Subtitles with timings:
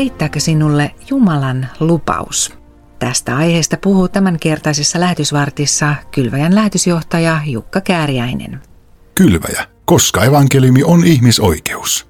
[0.00, 2.54] Riittääkö sinulle Jumalan lupaus?
[2.98, 8.60] Tästä aiheesta puhuu tämänkertaisessa lähetysvartissa kylväjän lähetysjohtaja Jukka Kääriäinen.
[9.14, 12.08] Kylväjä, koska evankeliumi on ihmisoikeus.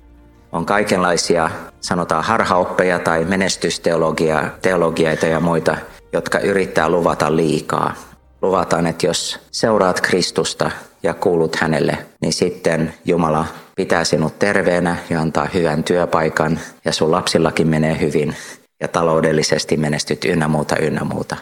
[0.52, 1.50] On kaikenlaisia,
[1.80, 5.76] sanotaan harhaoppeja tai menestysteologia, teologioita ja muita,
[6.12, 7.94] jotka yrittää luvata liikaa.
[8.42, 10.70] Luvataan, että jos seuraat Kristusta
[11.02, 13.46] ja kuulut hänelle, niin sitten Jumala
[13.80, 18.36] pitää sinut terveenä ja antaa hyvän työpaikan ja sun lapsillakin menee hyvin
[18.80, 21.36] ja taloudellisesti menestyt ynnä muuta ynnä muuta.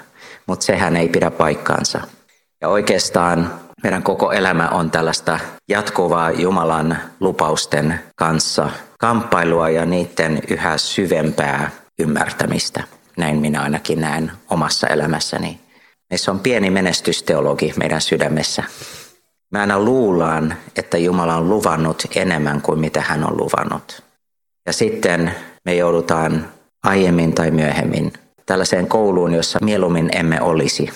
[0.46, 2.00] Mutta sehän ei pidä paikkaansa.
[2.60, 5.38] Ja oikeastaan meidän koko elämä on tällaista
[5.68, 12.84] jatkuvaa Jumalan lupausten kanssa kamppailua ja niiden yhä syvempää ymmärtämistä.
[13.16, 15.60] Näin minä ainakin näen omassa elämässäni.
[16.10, 18.64] Meissä on pieni menestysteologi meidän sydämessä.
[19.50, 24.02] Me aina luullaan, että Jumala on luvannut enemmän kuin mitä hän on luvannut.
[24.66, 26.48] Ja sitten me joudutaan
[26.82, 28.12] aiemmin tai myöhemmin
[28.46, 30.90] tällaiseen kouluun, jossa mieluummin emme olisi.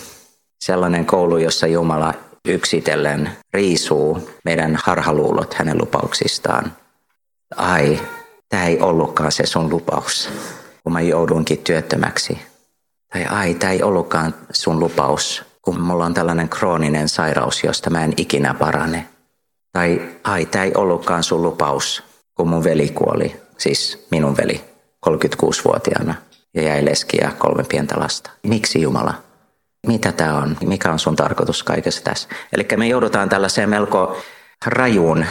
[0.64, 2.14] Sellainen koulu, jossa Jumala
[2.48, 6.73] yksitellen riisuu meidän harhaluulot hänen lupauksistaan.
[7.56, 8.00] Ai,
[8.48, 10.28] tämä ei ollutkaan se sun lupaus,
[10.83, 12.39] kun mä joudunkin työttömäksi.
[13.12, 18.05] Tai ai, tämä ei ollutkaan sun lupaus, kun mulla on tällainen krooninen sairaus, josta mä
[18.05, 19.06] en ikinä parane.
[19.72, 22.02] Tai ai, tämä ei ollutkaan sun lupaus,
[22.34, 24.64] kun mun veli kuoli, siis minun veli,
[25.06, 26.14] 36-vuotiaana
[26.55, 28.30] ja jäi leski ja kolme pientä lasta.
[28.42, 29.14] Miksi Jumala?
[29.86, 30.56] Mitä tämä on?
[30.64, 32.28] Mikä on sun tarkoitus kaikessa tässä?
[32.52, 34.16] Eli me joudutaan tällaiseen melko
[34.66, 35.27] rajuun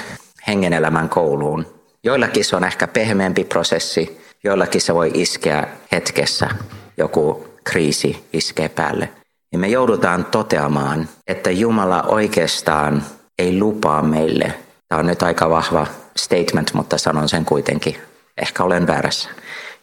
[0.48, 1.66] hengenelämän kouluun.
[2.04, 6.50] Joillakin se on ehkä pehmeämpi prosessi, joillakin se voi iskeä hetkessä,
[6.98, 9.21] joku kriisi iskee päälle.
[9.52, 13.03] Ja me joudutaan toteamaan, että Jumala oikeastaan
[13.40, 14.53] ei lupaa meille.
[14.88, 15.88] Tämä on nyt aika vahva
[16.18, 17.98] statement, mutta sanon sen kuitenkin.
[18.38, 19.30] Ehkä olen väärässä.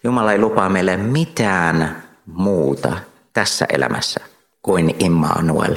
[0.05, 2.93] Jumala ei lupaa meille mitään muuta
[3.33, 4.21] tässä elämässä
[4.63, 5.77] kuin Immanuel,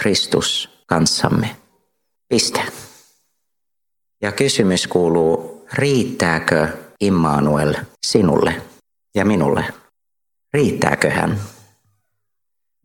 [0.00, 1.56] Kristus kanssamme.
[2.28, 2.62] Piste.
[4.22, 6.68] Ja kysymys kuuluu, riittääkö
[7.00, 7.74] Immanuel
[8.06, 8.62] sinulle
[9.14, 9.64] ja minulle?
[10.54, 11.38] Riittääkö hän?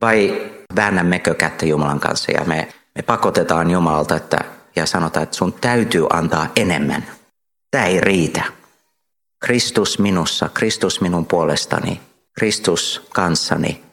[0.03, 4.37] Vai väännämmekö kättä Jumalan kanssa ja me, me pakotetaan Jumalalta että,
[4.75, 7.05] ja sanotaan, että sun täytyy antaa enemmän.
[7.71, 8.43] Tämä ei riitä.
[9.45, 12.01] Kristus minussa, Kristus minun puolestani,
[12.33, 13.83] Kristus kanssani,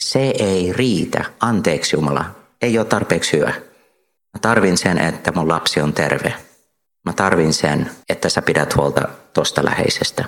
[0.00, 1.24] se ei riitä.
[1.40, 2.24] Anteeksi Jumala,
[2.62, 3.52] ei ole tarpeeksi hyvä.
[4.34, 6.34] Mä tarvin sen, että mun lapsi on terve.
[7.04, 10.24] Mä tarvin sen, että sä pidät huolta tosta läheisestä.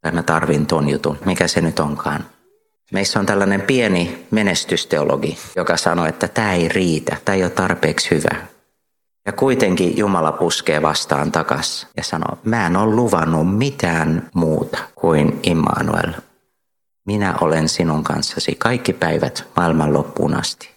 [0.00, 2.33] Tai mä tarvin ton jutun, mikä se nyt onkaan.
[2.92, 8.10] Meissä on tällainen pieni menestysteologi, joka sanoo, että tämä ei riitä, tämä ei ole tarpeeksi
[8.10, 8.46] hyvä.
[9.26, 15.40] Ja kuitenkin Jumala puskee vastaan takas ja sanoo, mä en ole luvannut mitään muuta kuin
[15.42, 16.12] Immanuel.
[17.06, 20.70] Minä olen sinun kanssasi kaikki päivät maailman loppuun asti.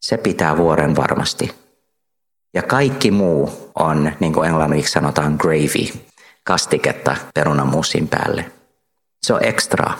[0.00, 1.54] Se pitää vuoren varmasti.
[2.54, 6.00] Ja kaikki muu on, niin kuin englanniksi sanotaan, gravy,
[6.44, 8.52] kastiketta perunamuusin päälle.
[9.22, 9.92] Se on ekstra.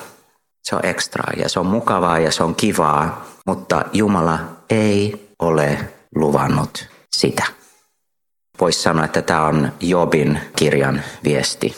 [0.62, 4.39] Se on ekstra ja se on mukavaa ja se on kivaa, mutta Jumala
[4.71, 5.78] ei ole
[6.15, 7.45] luvannut sitä.
[8.61, 11.77] Voisi sanoa, että tämä on Jobin kirjan viesti.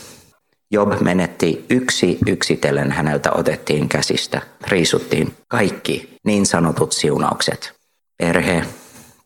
[0.70, 7.74] Job menetti yksi yksitellen, häneltä otettiin käsistä, riisuttiin kaikki niin sanotut siunaukset.
[8.18, 8.64] Perhe,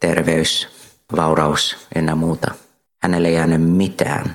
[0.01, 0.69] terveys,
[1.17, 2.55] vauraus ynnä muuta.
[3.03, 4.35] Hänelle ei jäänyt mitään.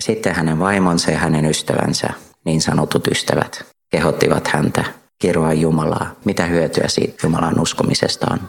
[0.00, 2.08] Sitten hänen vaimonsa ja hänen ystävänsä,
[2.44, 4.84] niin sanotut ystävät, kehottivat häntä
[5.18, 6.14] kiroa Jumalaa.
[6.24, 8.40] Mitä hyötyä siitä Jumalan uskomisesta on?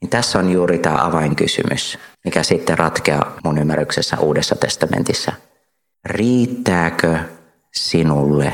[0.00, 5.32] Niin tässä on juuri tämä avainkysymys, mikä sitten ratkeaa mun ymmärryksessä Uudessa testamentissa.
[6.04, 7.18] Riittääkö
[7.74, 8.52] sinulle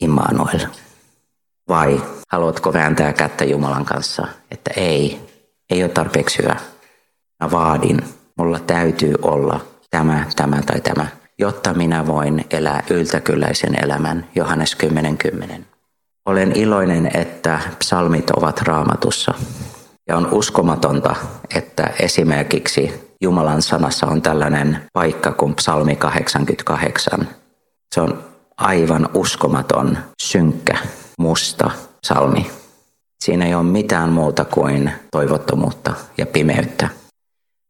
[0.00, 0.66] Immanuel?
[1.68, 5.20] Vai haluatko vääntää kättä Jumalan kanssa, että ei,
[5.70, 6.56] ei ole tarpeeksi hyvä.
[7.40, 7.98] Mä vaadin,
[8.38, 9.60] mulla täytyy olla
[9.90, 11.06] tämä, tämä tai tämä,
[11.42, 14.26] jotta minä voin elää yltäkylläisen elämän.
[14.34, 14.76] Johannes
[15.42, 15.62] 10.10.
[16.26, 19.34] Olen iloinen, että psalmit ovat raamatussa.
[20.08, 21.16] Ja on uskomatonta,
[21.54, 27.28] että esimerkiksi Jumalan sanassa on tällainen paikka kuin psalmi 88.
[27.94, 28.24] Se on
[28.56, 30.78] aivan uskomaton, synkkä,
[31.18, 31.70] musta
[32.02, 32.50] psalmi.
[33.24, 36.88] Siinä ei ole mitään muuta kuin toivottomuutta ja pimeyttä.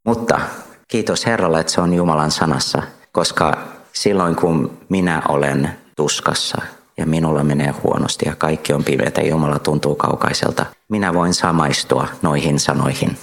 [0.06, 0.40] Mutta
[0.88, 3.58] kiitos Herralle, että se on Jumalan sanassa, koska
[3.92, 6.62] silloin kun minä olen tuskassa
[6.96, 12.60] ja minulla menee huonosti ja kaikki on pimeätä Jumala tuntuu kaukaiselta, minä voin samaistua noihin
[12.60, 13.18] sanoihin.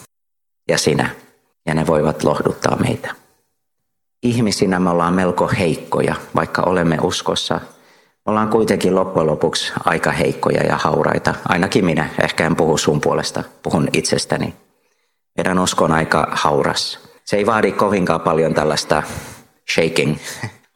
[0.70, 1.10] Ja sinä.
[1.66, 3.16] Ja ne voivat lohduttaa meitä.
[4.24, 7.56] Ihmisinä me ollaan melko heikkoja, vaikka olemme uskossa.
[7.56, 11.36] Me ollaan kuitenkin loppujen lopuksi aika heikkoja ja hauraita.
[11.48, 14.54] Ainakin minä, ehkä en puhu sun puolesta, puhun itsestäni.
[15.38, 17.00] Meidän usko on aika hauras.
[17.26, 19.04] Se ei vaadi kovinkaan paljon tällaista
[19.74, 20.18] shaking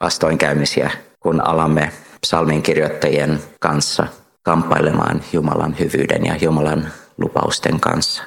[0.00, 4.06] vastoinkäymisiä, kun alamme psalminkirjoittajien kanssa
[4.42, 6.88] kamppailemaan Jumalan hyvyyden ja Jumalan
[7.18, 8.22] lupausten kanssa.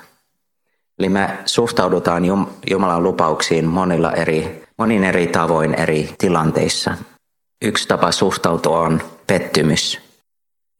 [0.99, 2.23] Eli me suhtaudutaan
[2.69, 6.97] Jumalan lupauksiin monilla eri, monin eri tavoin eri tilanteissa.
[7.61, 9.99] Yksi tapa suhtautua on pettymys.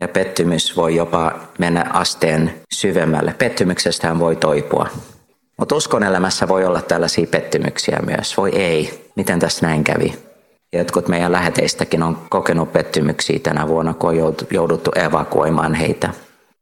[0.02, 3.36] Ja pettymys voi jopa mennä asteen syvemmälle.
[3.38, 4.90] Pettymyksestä voi toipua.
[5.58, 8.38] Mutta uskon elämässä voi olla tällaisia pettymyksiä myös.
[8.38, 10.20] Voi ei, miten tässä näin kävi.
[10.74, 16.10] Jotkut meidän läheteistäkin on kokenut pettymyksiä tänä vuonna, kun on jouduttu evakuoimaan heitä.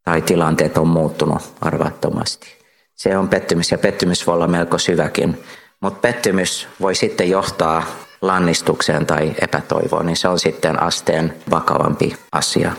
[0.04, 2.48] Tai tilanteet on muuttunut arvattomasti.
[2.96, 5.44] Se on pettymys ja pettymys voi olla melko syväkin.
[5.82, 7.84] Mutta pettymys voi sitten johtaa
[8.22, 12.72] lannistukseen tai epätoivoon, niin se on sitten asteen vakavampi asia.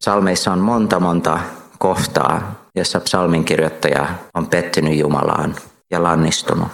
[0.00, 1.40] Salmeissa on monta monta
[1.78, 5.56] kohtaa, jossa psalminkirjoittaja on pettynyt Jumalaan
[5.90, 6.68] ja lannistunut.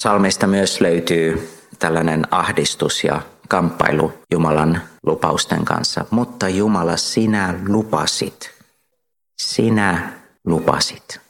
[0.00, 6.04] Salmeista myös löytyy tällainen ahdistus ja kamppailu Jumalan lupausten kanssa.
[6.10, 8.50] Mutta Jumala, sinä lupasit.
[9.42, 10.12] Sinä
[10.44, 11.20] lupasit.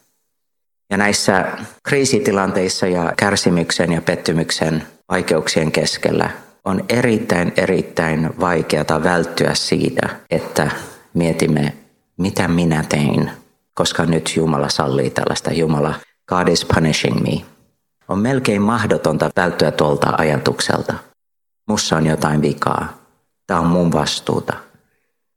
[0.89, 6.29] Ja näissä kriisitilanteissa ja kärsimyksen ja pettymyksen vaikeuksien keskellä
[6.65, 10.71] on erittäin, erittäin vaikeata välttyä siitä, että
[11.13, 11.73] mietimme,
[12.17, 13.31] mitä minä tein,
[13.81, 15.53] koska nyt Jumala sallii tällaista.
[15.53, 15.93] Jumala,
[16.29, 17.45] God is punishing me.
[18.07, 20.93] On melkein mahdotonta välttyä tuolta ajatukselta.
[21.67, 22.97] Mussa on jotain vikaa.
[23.47, 24.53] Tämä on mun vastuuta.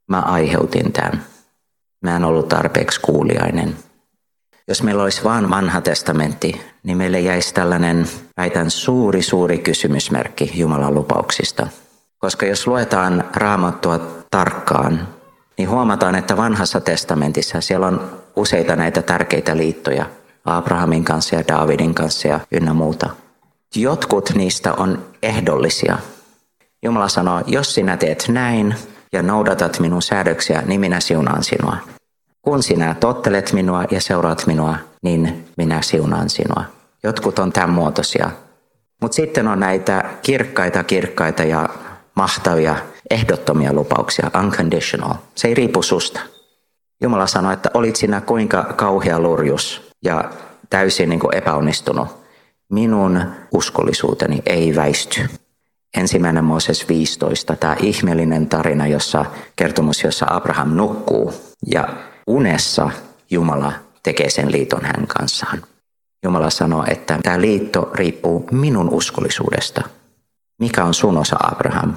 [0.09, 1.25] Mä aiheutin tämän.
[2.03, 3.77] Mä en ollut tarpeeksi kuuliainen.
[4.69, 10.95] Jos meillä olisi vain vanha testamentti, niin meille jäisi tällainen, väitän, suuri, suuri kysymysmerkki Jumalan
[10.95, 11.67] lupauksista.
[12.19, 13.99] Koska jos luetaan raamattua
[14.31, 15.09] tarkkaan,
[15.59, 20.07] niin huomataan, että vanhassa testamentissa siellä on useita näitä tärkeitä liittoja
[20.45, 23.11] Abrahamin kanssa ja Davidin kanssa ja ynnä muuta.
[23.77, 25.99] Jotkut niistä on ehdollisia.
[26.83, 28.75] Jumala sanoo, jos sinä teet näin
[29.13, 31.77] ja noudatat minun säädöksiä, niin minä siunaan sinua.
[32.43, 36.65] Kun sinä tottelet minua ja seuraat minua, niin minä siunaan sinua.
[37.03, 38.31] Jotkut on tämän muotoisia.
[39.03, 41.69] Mutta sitten on näitä kirkkaita, kirkkaita ja
[42.15, 42.77] mahtavia,
[43.11, 45.15] ehdottomia lupauksia, unconditional.
[45.35, 46.21] Se ei riipu susta.
[47.01, 50.31] Jumala sanoi, että olit sinä kuinka kauhea lurjus ja
[50.71, 52.09] täysin niin epäonnistunut.
[52.73, 53.21] Minun
[53.53, 55.29] uskollisuuteni ei väisty.
[55.97, 59.25] Ensimmäinen Mooses 15, tämä ihmeellinen tarina, jossa
[59.57, 61.35] kertomus, jossa Abraham nukkuu
[61.67, 61.89] ja
[62.27, 62.91] unessa
[63.31, 65.63] Jumala tekee sen liiton hän kanssaan.
[66.23, 69.83] Jumala sanoo, että tämä liitto riippuu minun uskollisuudesta.
[70.59, 71.95] Mikä on sun osa, Abraham?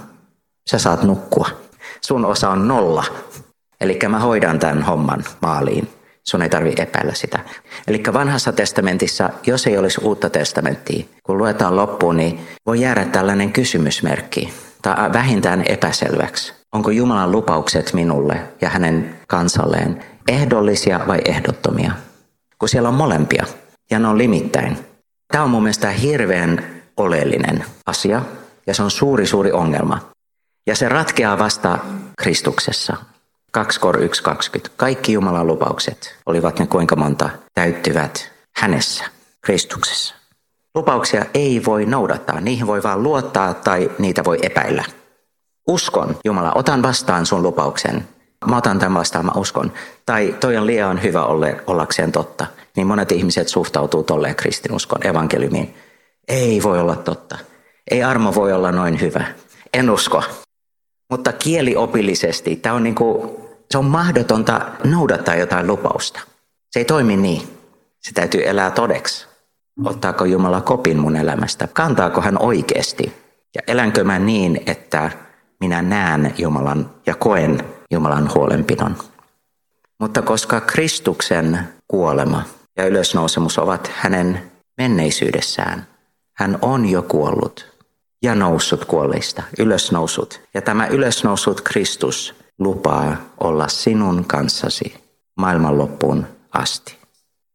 [0.69, 1.49] Sä saat nukkua.
[2.01, 3.03] Sun osa on nolla.
[3.81, 5.89] Eli mä hoidan tämän homman maaliin.
[6.23, 7.39] Sun ei tarvi epäillä sitä.
[7.87, 13.53] Eli vanhassa testamentissa, jos ei olisi uutta testamenttia, kun luetaan loppuun, niin voi jäädä tällainen
[13.53, 16.53] kysymysmerkki tai vähintään epäselväksi.
[16.73, 21.91] Onko Jumalan lupaukset minulle ja hänen kansalleen ehdollisia vai ehdottomia?
[22.59, 23.45] Kun siellä on molempia
[23.91, 24.77] ja ne on limittäin.
[25.31, 26.65] Tämä on mun mielestä hirveän
[26.97, 28.21] oleellinen asia
[28.67, 29.99] ja se on suuri suuri ongelma.
[30.67, 31.77] Ja se ratkeaa vasta
[32.17, 32.97] Kristuksessa.
[33.51, 34.69] 2 kor 1, 20.
[34.77, 39.05] Kaikki Jumalan lupaukset, olivat ne kuinka monta, täyttyvät hänessä,
[39.41, 40.15] Kristuksessa.
[40.75, 44.83] Lupauksia ei voi noudattaa, niihin voi vain luottaa tai niitä voi epäillä.
[45.67, 48.07] Uskon, Jumala, otan vastaan sun lupauksen.
[48.45, 49.71] Mä otan tämän vastaan, mä uskon.
[50.05, 52.45] Tai toi on liian hyvä olle, ollakseen totta.
[52.75, 55.75] Niin monet ihmiset suhtautuu tolleen kristinuskon evankeliumiin.
[56.27, 57.37] Ei voi olla totta.
[57.91, 59.25] Ei armo voi olla noin hyvä.
[59.73, 60.23] En usko.
[61.09, 63.37] Mutta kieliopillisesti tämä on, niinku,
[63.71, 66.19] se on mahdotonta noudattaa jotain lupausta.
[66.71, 67.41] Se ei toimi niin.
[67.99, 69.27] Se täytyy elää todeksi.
[69.85, 71.67] Ottaako Jumala kopin mun elämästä?
[71.73, 73.13] Kantaako hän oikeasti?
[73.55, 75.11] Ja elänkö mä niin, että
[75.59, 78.97] minä näen Jumalan ja koen Jumalan huolenpidon?
[79.99, 82.43] Mutta koska Kristuksen kuolema
[82.77, 85.87] ja ylösnousemus ovat hänen menneisyydessään,
[86.37, 87.76] hän on jo kuollut
[88.23, 90.41] ja noussut kuolleista, ylösnousut.
[90.53, 95.03] Ja tämä ylösnousut Kristus lupaa olla sinun kanssasi
[95.37, 96.97] maailman loppuun asti.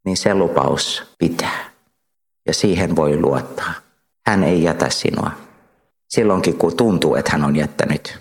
[0.04, 1.70] Niin se lupaus pitää.
[2.46, 3.72] Ja siihen voi luottaa.
[4.26, 5.30] Hän ei jätä sinua.
[6.08, 8.18] Silloinkin kun tuntuu, että hän on jättänyt.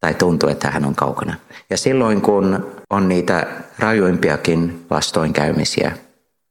[0.00, 1.34] Tai tuntuu, että hän on kaukana.
[1.70, 3.46] Ja silloin kun on niitä
[3.78, 5.98] rajuimpiakin vastoinkäymisiä.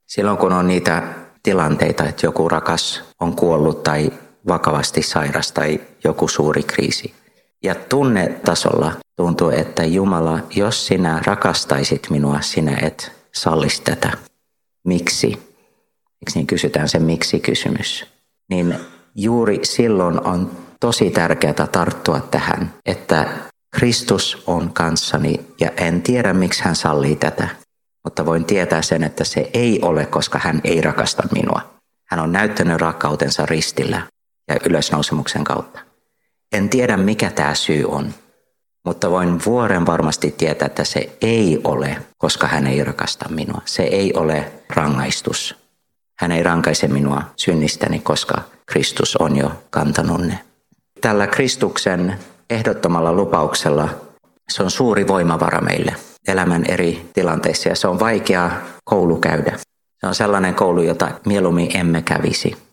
[0.06, 1.02] Silloin kun on niitä
[1.42, 4.12] tilanteita, että joku rakas on kuollut tai
[4.48, 7.14] vakavasti sairas tai joku suuri kriisi,
[7.62, 14.12] Ja tunnetasolla tuntuu, että Jumala, jos sinä rakastaisit minua, sinä et sallisi tätä.
[14.84, 15.28] Miksi?
[16.20, 18.06] Miksi niin kysytään se miksi-kysymys?
[18.50, 18.74] Niin
[19.14, 20.50] juuri silloin on
[20.80, 23.28] tosi tärkeää tarttua tähän, että
[23.76, 27.48] Kristus on kanssani ja en tiedä miksi hän sallii tätä,
[28.04, 31.60] mutta voin tietää sen, että se ei ole, koska hän ei rakasta minua.
[32.10, 34.02] Hän on näyttänyt rakkautensa ristillä
[34.48, 35.80] ja ylösnousemuksen kautta.
[36.52, 38.14] En tiedä mikä tämä syy on,
[38.84, 43.62] mutta voin vuoren varmasti tietää, että se ei ole, koska hän ei rakasta minua.
[43.64, 45.56] Se ei ole rangaistus.
[46.18, 50.38] Hän ei rankaise minua synnistäni, koska Kristus on jo kantanut ne.
[51.00, 52.18] Tällä Kristuksen
[52.50, 53.88] ehdottomalla lupauksella
[54.48, 55.96] se on suuri voimavara meille
[56.28, 58.50] elämän eri tilanteissa ja se on vaikea
[58.84, 59.58] koulu käydä.
[60.00, 62.67] Se on sellainen koulu, jota mieluummin emme kävisi.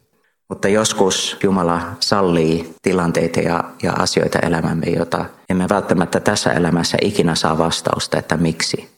[0.50, 7.36] Mutta joskus Jumala sallii tilanteita ja, ja asioita elämämme, jota emme välttämättä tässä elämässä ikinä
[7.36, 8.96] saa vastausta, että miksi.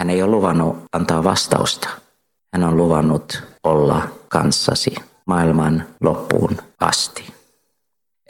[0.00, 1.88] Hän ei ole luvannut antaa vastausta.
[2.52, 4.94] Hän on luvannut olla kanssasi
[5.26, 7.34] maailman loppuun asti.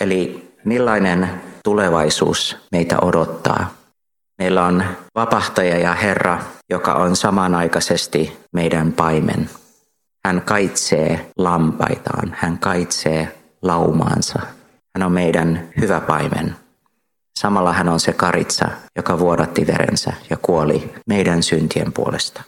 [0.01, 3.75] Eli millainen tulevaisuus meitä odottaa?
[4.39, 6.39] Meillä on vapahtaja ja Herra,
[6.71, 9.51] joka on samanaikaisesti meidän paimen.
[10.25, 14.39] Hän kaitsee lampaitaan, hän kaitsee laumaansa.
[14.97, 16.57] Hän on meidän hyvä paimen.
[17.39, 22.43] Samalla hän on se karitsa, joka vuodatti verensä ja kuoli meidän syntien puolesta.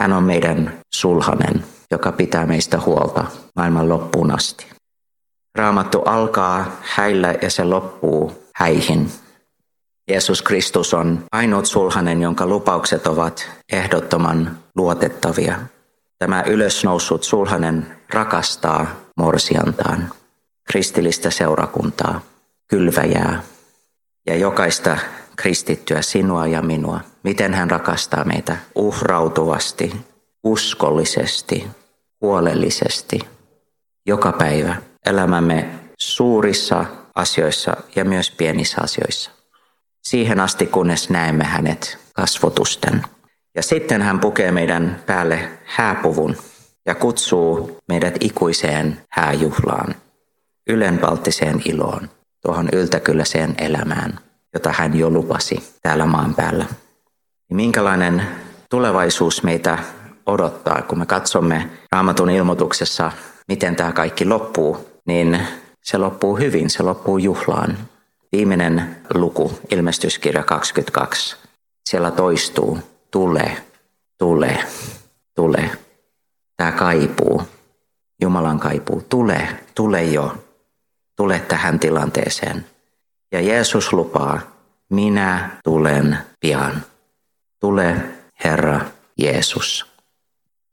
[0.00, 3.24] Hän on meidän sulhanen, joka pitää meistä huolta
[3.56, 4.66] maailman loppuun asti.
[5.54, 9.10] Raamattu alkaa häillä ja se loppuu häihin.
[10.08, 15.58] Jeesus Kristus on ainut sulhanen, jonka lupaukset ovat ehdottoman luotettavia.
[16.22, 18.86] Tämä ylösnoussut sulhanen rakastaa
[19.16, 20.10] morsiantaan,
[20.64, 22.20] kristillistä seurakuntaa,
[22.68, 23.42] kylväjää
[24.26, 24.96] ja jokaista
[25.36, 27.00] kristittyä sinua ja minua.
[27.22, 29.96] Miten hän rakastaa meitä uhrautuvasti,
[30.44, 31.66] uskollisesti,
[32.20, 33.20] huolellisesti,
[34.06, 34.76] joka päivä
[35.06, 39.30] elämämme suurissa asioissa ja myös pienissä asioissa.
[40.02, 43.02] Siihen asti, kunnes näemme hänet kasvotusten.
[43.54, 46.36] Ja sitten hän pukee meidän päälle hääpuvun
[46.86, 49.94] ja kutsuu meidät ikuiseen hääjuhlaan,
[50.66, 52.08] ylenpalttiseen iloon,
[52.42, 54.18] tuohon yltäkylläiseen elämään,
[54.54, 56.64] jota hän jo lupasi täällä maan päällä.
[57.48, 58.22] Niin minkälainen
[58.70, 59.78] tulevaisuus meitä
[60.26, 63.12] odottaa, kun me katsomme raamatun ilmoituksessa,
[63.48, 65.40] miten tämä kaikki loppuu, niin
[65.82, 67.78] se loppuu hyvin, se loppuu juhlaan.
[68.32, 71.36] Viimeinen luku, ilmestyskirja 22,
[71.90, 72.78] siellä toistuu,
[73.12, 73.56] tule,
[74.18, 74.58] tule,
[75.34, 75.70] tule.
[76.56, 77.42] Tämä kaipuu,
[78.22, 80.44] Jumalan kaipuu, tule, tule jo,
[81.16, 82.66] tule tähän tilanteeseen.
[83.32, 84.40] Ja Jeesus lupaa,
[84.90, 86.82] minä tulen pian.
[87.60, 87.96] Tule,
[88.44, 88.80] Herra
[89.18, 89.92] Jeesus.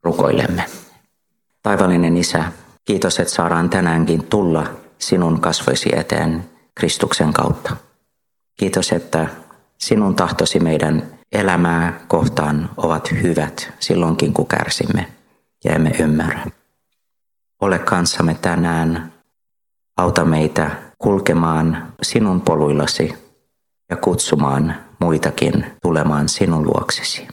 [0.03, 0.65] Rukoilemme.
[1.63, 2.43] Taivallinen Isä,
[2.85, 4.67] kiitos, että saadaan tänäänkin tulla
[4.97, 7.75] sinun kasvoisi eteen Kristuksen kautta.
[8.59, 9.27] Kiitos, että
[9.77, 15.07] sinun tahtosi meidän elämää kohtaan ovat hyvät silloinkin, kun kärsimme
[15.63, 16.45] ja emme ymmärrä.
[17.61, 19.13] Ole kanssamme tänään,
[19.97, 23.13] auta meitä kulkemaan sinun poluillasi
[23.89, 27.27] ja kutsumaan muitakin tulemaan sinun luoksesi.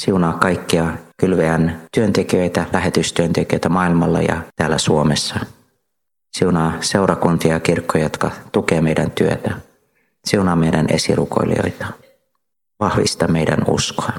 [0.00, 5.40] Siunaa kaikkia kylveän työntekijöitä, lähetystyöntekijöitä maailmalla ja täällä Suomessa.
[6.36, 9.54] Siunaa seurakuntia ja kirkkoja, jotka tukee meidän työtä.
[10.24, 11.86] Siunaa meidän esirukoilijoita.
[12.80, 14.12] Vahvista meidän uskoa.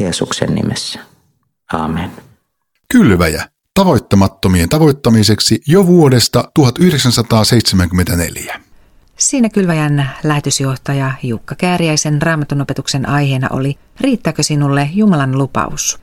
[0.00, 1.00] Jeesuksen nimessä.
[1.72, 2.10] Amen.
[2.92, 3.48] Kylväjä.
[3.74, 8.60] Tavoittamattomien tavoittamiseksi jo vuodesta 1974.
[9.16, 15.98] Siinä Kylväjän lähetysjohtaja Jukka Kääriäisen raamatun opetuksen aiheena oli Riittääkö sinulle Jumalan lupaus?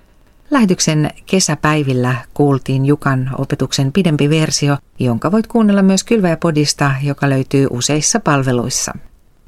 [0.52, 8.20] Lähetyksen kesäpäivillä kuultiin Jukan opetuksen pidempi versio, jonka voit kuunnella myös Kylväjä-podista, joka löytyy useissa
[8.20, 8.94] palveluissa.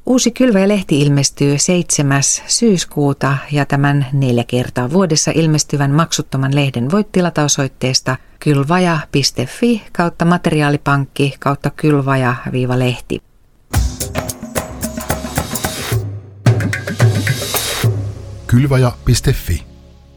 [0.06, 2.22] Uusi Kylväjä-lehti ilmestyy 7.
[2.46, 11.34] syyskuuta ja tämän neljä kertaa vuodessa ilmestyvän maksuttoman lehden voit tilata osoitteesta kylvaja.fi kautta materiaalipankki
[11.38, 13.22] kautta kylvaja-lehti.
[18.46, 19.73] Kylvaja.fi